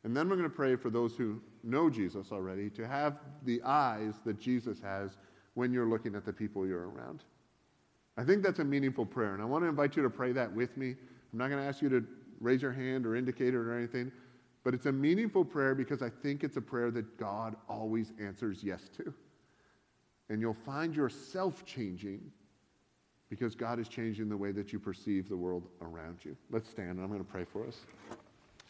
[0.03, 3.61] And then we're going to pray for those who know Jesus already to have the
[3.63, 5.17] eyes that Jesus has
[5.55, 7.23] when you're looking at the people you're around.
[8.15, 9.33] I think that's a meaningful prayer.
[9.33, 10.95] And I want to invite you to pray that with me.
[11.33, 12.05] I'm not going to ask you to
[12.39, 14.11] raise your hand or indicate it or anything.
[14.67, 18.65] But it's a meaningful prayer because I think it's a prayer that God always answers
[18.65, 19.13] yes to.
[20.27, 22.19] And you'll find yourself changing
[23.29, 26.35] because God is changing the way that you perceive the world around you.
[26.51, 27.77] Let's stand and I'm going to pray for us.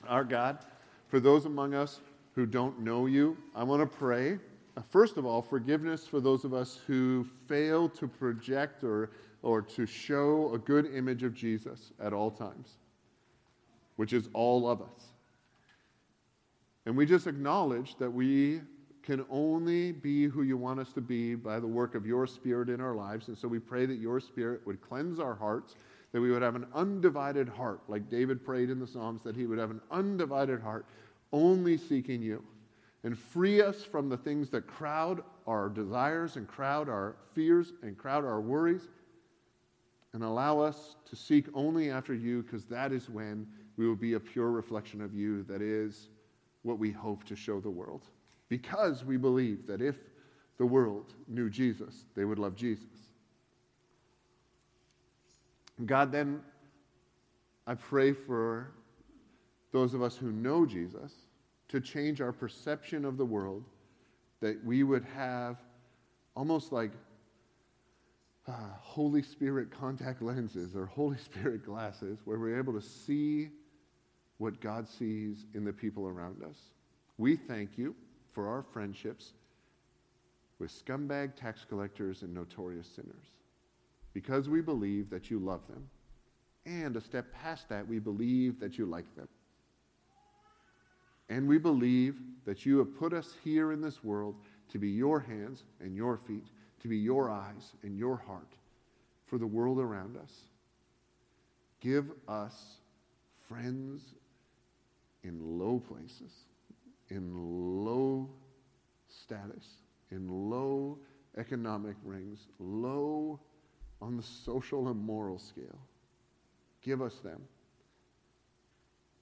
[0.07, 0.59] Our God,
[1.07, 1.99] for those among us
[2.35, 4.37] who don't know you, I want to pray.
[4.77, 9.09] Uh, first of all, forgiveness for those of us who fail to project or,
[9.41, 12.77] or to show a good image of Jesus at all times,
[13.95, 15.16] which is all of us.
[16.88, 18.61] And we just acknowledge that we
[19.03, 22.69] can only be who you want us to be by the work of your Spirit
[22.69, 23.27] in our lives.
[23.27, 25.75] And so we pray that your Spirit would cleanse our hearts,
[26.13, 29.47] that we would have an undivided heart, like David prayed in the Psalms, that he
[29.47, 30.85] would have an undivided heart,
[31.33, 32.41] only seeking you.
[33.03, 37.97] And free us from the things that crowd our desires and crowd our fears and
[37.97, 38.88] crowd our worries.
[40.13, 44.13] And allow us to seek only after you, because that is when we will be
[44.13, 46.07] a pure reflection of you that is
[46.64, 48.03] what we hope to show the world.
[48.49, 49.95] Because we believe that if
[50.58, 52.88] the world knew Jesus, they would love Jesus.
[55.86, 56.41] God, then
[57.68, 58.72] I pray for
[59.72, 61.14] those of us who know Jesus
[61.68, 63.66] to change our perception of the world,
[64.39, 65.58] that we would have
[66.36, 66.91] almost like
[68.47, 73.49] uh, Holy Spirit contact lenses or Holy Spirit glasses, where we're able to see
[74.38, 76.57] what God sees in the people around us.
[77.17, 77.95] We thank you
[78.33, 79.33] for our friendships
[80.59, 83.25] with scumbag tax collectors and notorious sinners
[84.13, 85.88] because we believe that you love them.
[86.65, 89.27] And a step past that, we believe that you like them.
[91.29, 92.15] And we believe
[92.45, 94.35] that you have put us here in this world
[94.71, 96.45] to be your hands and your feet,
[96.81, 98.53] to be your eyes and your heart
[99.25, 100.31] for the world around us.
[101.79, 102.77] Give us
[103.47, 104.01] friends
[105.28, 106.32] in low places,
[107.09, 107.34] in
[107.86, 108.30] low
[109.09, 109.65] status,
[110.11, 110.97] in low
[111.38, 113.39] economic rings, low
[114.01, 115.80] on the social and moral scale.
[116.82, 117.41] Give us them.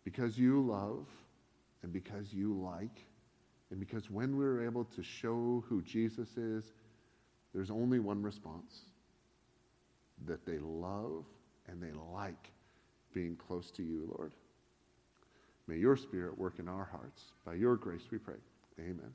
[0.03, 1.07] Because you love
[1.81, 3.03] and because you like,
[3.71, 6.65] and because when we're able to show who Jesus is,
[7.53, 8.81] there's only one response
[10.27, 11.25] that they love
[11.67, 12.51] and they like
[13.13, 14.31] being close to you, Lord.
[15.67, 17.23] May your spirit work in our hearts.
[17.45, 18.35] By your grace we pray.
[18.79, 19.13] Amen.